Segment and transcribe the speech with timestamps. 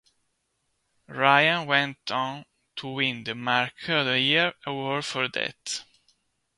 [1.09, 5.83] Ryan went on to win the Mark of the Year award for that.